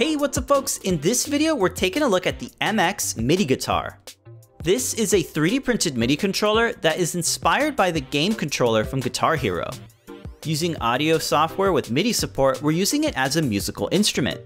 [0.00, 0.78] Hey, what's up folks?
[0.78, 3.98] In this video, we're taking a look at the MX MIDI guitar.
[4.64, 9.00] This is a 3D printed MIDI controller that is inspired by the game controller from
[9.00, 9.68] Guitar Hero.
[10.42, 14.40] Using audio software with MIDI support, we're using it as a musical instrument.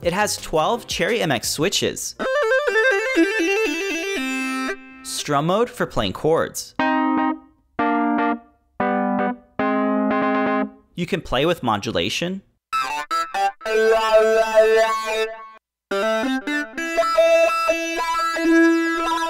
[0.00, 2.16] It has 12 Cherry MX switches,
[5.02, 6.74] strum mode for playing chords.
[10.94, 12.40] You can play with modulation,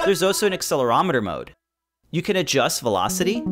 [0.05, 1.53] There's also an accelerometer mode.
[2.11, 3.43] You can adjust velocity,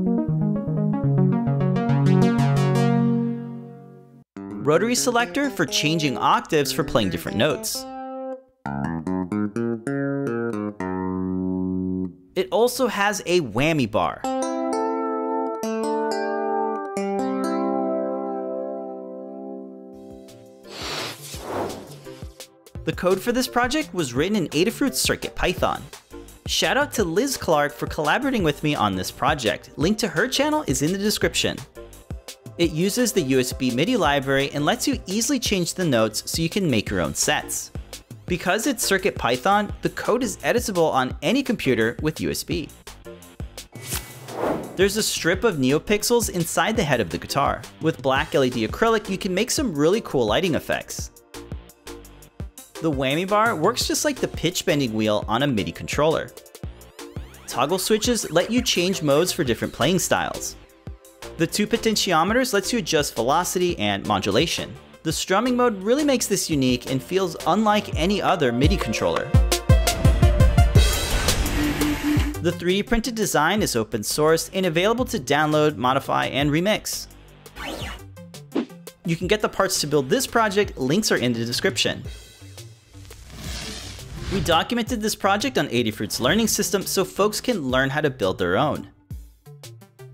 [4.70, 7.78] rotary selector for changing octaves for playing different notes.
[12.36, 14.22] It also has a whammy bar.
[22.90, 25.80] The code for this project was written in Adafruit's CircuitPython.
[26.48, 29.70] Shout out to Liz Clark for collaborating with me on this project.
[29.78, 31.56] Link to her channel is in the description.
[32.58, 36.50] It uses the USB MIDI library and lets you easily change the notes so you
[36.50, 37.70] can make your own sets.
[38.26, 42.72] Because it's CircuitPython, the code is editable on any computer with USB.
[44.78, 47.62] There's a strip of NeoPixels inside the head of the guitar.
[47.82, 51.12] With black LED acrylic, you can make some really cool lighting effects.
[52.82, 56.32] The whammy bar works just like the pitch bending wheel on a MIDI controller.
[57.46, 60.56] Toggle switches let you change modes for different playing styles.
[61.36, 64.74] The two potentiometers lets you adjust velocity and modulation.
[65.04, 69.26] The strumming mode really makes this unique and feels unlike any other MIDI controller.
[72.42, 77.08] The 3D printed design is open source and available to download, modify, and remix.
[79.06, 82.04] You can get the parts to build this project, links are in the description.
[84.32, 88.38] We documented this project on Adafruit's learning system so folks can learn how to build
[88.38, 88.90] their own.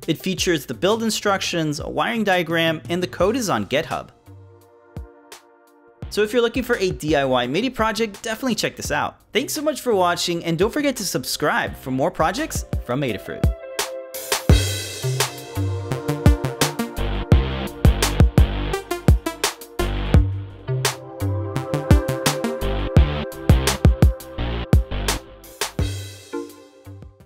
[0.08, 4.10] It features the build instructions, a wiring diagram, and the code is on GitHub.
[6.10, 9.20] So if you're looking for a DIY MIDI project, definitely check this out.
[9.34, 13.55] Thanks so much for watching, and don't forget to subscribe for more projects from Adafruit.